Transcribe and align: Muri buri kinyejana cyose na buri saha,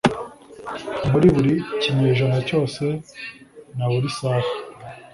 Muri 1.11 1.27
buri 1.35 1.53
kinyejana 1.81 2.37
cyose 2.47 2.83
na 3.77 3.85
buri 3.91 4.09
saha, 4.17 4.51